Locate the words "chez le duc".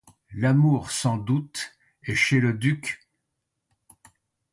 2.15-3.07